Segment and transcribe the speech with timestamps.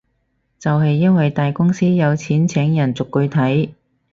[0.57, 3.71] 就係因為大公司有錢請人逐句睇